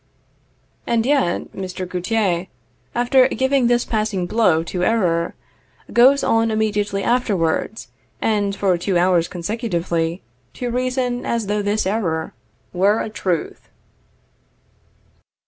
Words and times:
And 0.87 1.05
yet 1.05 1.51
Mr. 1.53 1.87
Gauthier, 1.87 2.47
after 2.95 3.27
giving 3.27 3.67
this 3.67 3.85
passing 3.85 4.25
blow 4.25 4.63
to 4.63 4.83
error, 4.83 5.35
goes 5.93 6.23
on 6.23 6.49
immediately 6.49 7.03
afterwards, 7.03 7.87
and 8.19 8.55
for 8.55 8.79
two 8.79 8.97
hours 8.97 9.27
consecutively, 9.27 10.23
to 10.53 10.71
reason 10.71 11.23
as 11.23 11.45
though 11.45 11.61
this 11.61 11.85
error 11.85 12.33
were 12.73 12.99
a 12.99 13.11
truth. 13.11 13.69